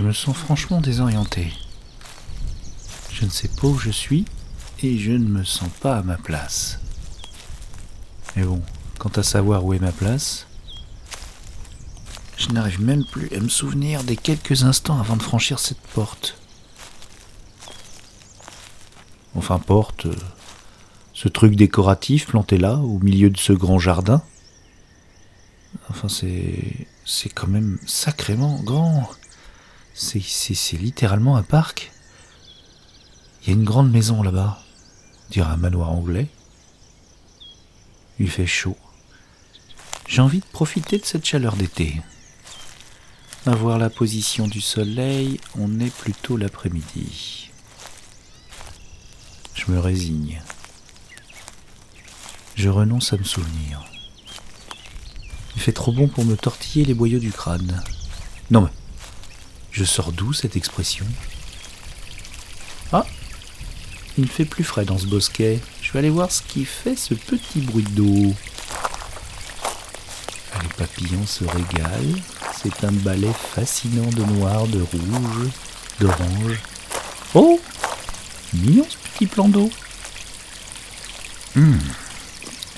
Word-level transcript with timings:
Je 0.00 0.04
me 0.06 0.14
sens 0.14 0.34
franchement 0.34 0.80
désorienté. 0.80 1.52
Je 3.12 3.26
ne 3.26 3.30
sais 3.30 3.48
pas 3.48 3.66
où 3.66 3.76
je 3.76 3.90
suis 3.90 4.24
et 4.82 4.96
je 4.96 5.12
ne 5.12 5.28
me 5.28 5.44
sens 5.44 5.68
pas 5.82 5.98
à 5.98 6.02
ma 6.02 6.16
place. 6.16 6.78
Mais 8.34 8.44
bon, 8.44 8.62
quant 8.98 9.10
à 9.10 9.22
savoir 9.22 9.62
où 9.62 9.74
est 9.74 9.78
ma 9.78 9.92
place, 9.92 10.46
je 12.38 12.48
n'arrive 12.48 12.80
même 12.80 13.04
plus 13.12 13.28
à 13.36 13.40
me 13.40 13.50
souvenir 13.50 14.02
des 14.02 14.16
quelques 14.16 14.64
instants 14.64 14.98
avant 14.98 15.16
de 15.16 15.22
franchir 15.22 15.58
cette 15.58 15.82
porte. 15.92 16.38
Enfin, 19.34 19.58
porte, 19.58 20.06
euh, 20.06 20.16
ce 21.12 21.28
truc 21.28 21.56
décoratif 21.56 22.28
planté 22.28 22.56
là, 22.56 22.76
au 22.76 23.00
milieu 23.00 23.28
de 23.28 23.36
ce 23.36 23.52
grand 23.52 23.78
jardin. 23.78 24.22
Enfin, 25.90 26.08
c'est. 26.08 26.86
C'est 27.04 27.28
quand 27.28 27.48
même 27.48 27.78
sacrément 27.86 28.58
grand. 28.62 29.10
C'est, 30.02 30.78
littéralement 30.78 31.36
un 31.36 31.42
parc. 31.42 31.92
Il 33.42 33.48
y 33.48 33.50
a 33.50 33.52
une 33.52 33.64
grande 33.64 33.92
maison 33.92 34.22
là-bas, 34.22 34.58
dirait 35.30 35.50
un 35.50 35.58
manoir 35.58 35.90
anglais. 35.90 36.26
Il 38.18 38.30
fait 38.30 38.46
chaud. 38.46 38.78
J'ai 40.08 40.22
envie 40.22 40.40
de 40.40 40.46
profiter 40.46 40.98
de 40.98 41.04
cette 41.04 41.26
chaleur 41.26 41.54
d'été. 41.54 42.00
À 43.44 43.54
voir 43.54 43.78
la 43.78 43.90
position 43.90 44.48
du 44.48 44.62
soleil, 44.62 45.38
on 45.58 45.78
est 45.80 45.94
plutôt 45.94 46.38
l'après-midi. 46.38 47.50
Je 49.54 49.70
me 49.70 49.78
résigne. 49.78 50.42
Je 52.54 52.70
renonce 52.70 53.12
à 53.12 53.18
me 53.18 53.24
souvenir. 53.24 53.84
Il 55.56 55.60
fait 55.60 55.72
trop 55.72 55.92
bon 55.92 56.08
pour 56.08 56.24
me 56.24 56.36
tortiller 56.36 56.86
les 56.86 56.94
boyaux 56.94 57.18
du 57.18 57.32
crâne. 57.32 57.82
Non 58.50 58.62
mais, 58.62 58.79
je 59.72 59.84
sors 59.84 60.12
d'où 60.12 60.32
cette 60.32 60.56
expression? 60.56 61.06
Ah 62.92 63.06
Il 64.18 64.28
fait 64.28 64.44
plus 64.44 64.64
frais 64.64 64.84
dans 64.84 64.98
ce 64.98 65.06
bosquet. 65.06 65.60
Je 65.82 65.92
vais 65.92 66.00
aller 66.00 66.10
voir 66.10 66.30
ce 66.30 66.42
qui 66.42 66.64
fait 66.64 66.96
ce 66.96 67.14
petit 67.14 67.60
bruit 67.60 67.84
d'eau. 67.84 68.34
Les 70.62 70.68
papillons 70.76 71.26
se 71.26 71.44
régalent. 71.44 72.20
C'est 72.62 72.84
un 72.84 72.92
balai 72.92 73.30
fascinant 73.54 74.10
de 74.10 74.22
noir, 74.24 74.66
de 74.66 74.80
rouge, 74.80 75.48
d'orange. 75.98 76.58
Oh 77.34 77.60
Mignon 78.52 78.86
ce 78.88 78.96
petit 78.96 79.26
plan 79.26 79.48
d'eau. 79.48 79.70
Hum, 81.56 81.78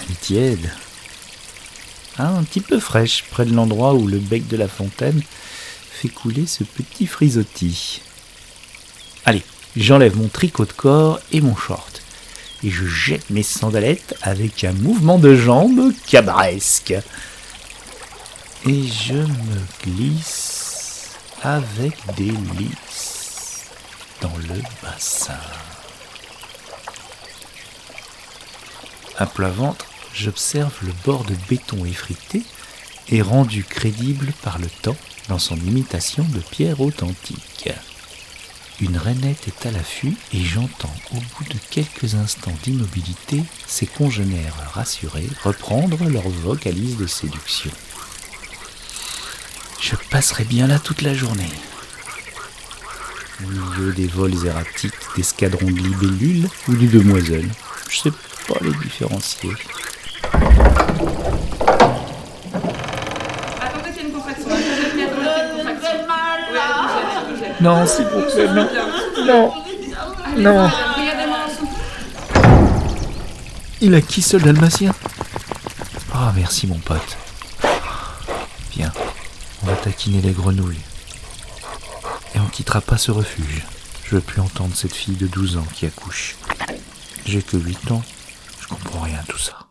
elle 0.00 0.12
est 0.12 0.20
tiède. 0.20 0.72
Ah, 2.18 2.28
un 2.28 2.44
petit 2.44 2.60
peu 2.60 2.78
fraîche, 2.78 3.24
près 3.30 3.46
de 3.46 3.54
l'endroit 3.54 3.94
où 3.94 4.06
le 4.06 4.18
bec 4.18 4.46
de 4.46 4.56
la 4.56 4.68
fontaine 4.68 5.22
fait 5.92 6.08
couler 6.08 6.46
ce 6.46 6.64
petit 6.64 7.06
frisottis. 7.06 8.02
Allez, 9.24 9.42
j'enlève 9.76 10.16
mon 10.16 10.28
tricot 10.28 10.64
de 10.64 10.72
corps 10.72 11.20
et 11.30 11.40
mon 11.40 11.54
short. 11.54 12.02
Et 12.64 12.70
je 12.70 12.86
jette 12.86 13.30
mes 13.30 13.42
sandalettes 13.42 14.14
avec 14.22 14.64
un 14.64 14.72
mouvement 14.72 15.18
de 15.18 15.34
jambes 15.34 15.92
cabresque 16.06 16.94
et 18.66 18.86
je 18.86 19.14
me 19.14 19.60
glisse 19.82 21.10
avec 21.42 21.94
délice 22.16 23.64
dans 24.20 24.36
le 24.36 24.60
bassin. 24.82 25.34
À 29.18 29.26
plat 29.26 29.50
ventre, 29.50 29.86
j'observe 30.14 30.74
le 30.82 30.92
bord 31.04 31.24
de 31.24 31.34
béton 31.48 31.84
effrité 31.84 32.42
et 33.08 33.22
rendu 33.22 33.64
crédible 33.64 34.32
par 34.42 34.58
le 34.58 34.68
temps 34.68 34.96
dans 35.28 35.38
son 35.38 35.56
imitation 35.56 36.24
de 36.24 36.40
pierre 36.40 36.80
authentique. 36.80 37.70
Une 38.80 38.96
rainette 38.96 39.46
est 39.46 39.66
à 39.66 39.70
l'affût 39.70 40.16
et 40.32 40.40
j'entends 40.40 40.94
au 41.12 41.16
bout 41.16 41.44
de 41.48 41.58
quelques 41.70 42.16
instants 42.16 42.56
d'immobilité 42.64 43.42
ses 43.66 43.86
congénères 43.86 44.56
rassurés 44.74 45.28
reprendre 45.44 46.04
leur 46.08 46.28
vocalise 46.28 46.96
de 46.96 47.06
séduction. 47.06 47.70
Je 49.80 49.94
passerai 50.10 50.44
bien 50.44 50.66
là 50.66 50.78
toute 50.78 51.02
la 51.02 51.14
journée. 51.14 51.50
Au 53.44 53.48
milieu 53.48 53.92
des 53.92 54.06
vols 54.06 54.46
erratiques 54.46 54.92
d'escadrons 55.16 55.66
de 55.66 55.80
libellules 55.80 56.48
ou 56.68 56.74
de 56.74 56.86
demoiselles. 56.86 57.50
Je 57.88 57.98
sais 57.98 58.12
pas 58.48 58.58
les 58.62 58.72
différencier. 58.82 59.50
Attendez 63.60 63.90
qu'il 63.92 63.96
y 63.96 64.04
a 64.04 64.08
une 64.08 64.12
contraction. 64.12 64.48
Attendez 64.50 66.06
mal 66.06 66.54
là. 66.54 66.92
Non, 67.62 67.86
s'il 67.86 68.06
vous 68.06 68.22
plaît, 68.22 68.48
non. 68.48 68.68
Non. 69.24 69.52
Non. 70.36 70.70
Il 73.80 73.94
a 73.94 74.00
qui 74.00 74.20
ce 74.20 74.36
dalmatien? 74.36 74.92
Ah, 76.12 76.32
merci 76.34 76.66
mon 76.66 76.78
pote. 76.78 77.16
Viens, 78.72 78.92
on 79.62 79.66
va 79.66 79.76
taquiner 79.76 80.20
les 80.20 80.32
grenouilles. 80.32 80.80
Et 82.34 82.40
on 82.40 82.46
quittera 82.46 82.80
pas 82.80 82.98
ce 82.98 83.12
refuge. 83.12 83.62
Je 84.04 84.16
veux 84.16 84.20
plus 84.20 84.40
entendre 84.40 84.74
cette 84.74 84.94
fille 84.94 85.14
de 85.14 85.28
12 85.28 85.58
ans 85.58 85.66
qui 85.72 85.86
accouche. 85.86 86.34
J'ai 87.24 87.42
que 87.42 87.56
8 87.56 87.92
ans, 87.92 88.02
je 88.60 88.66
comprends 88.66 89.02
rien 89.02 89.20
tout 89.28 89.38
ça. 89.38 89.61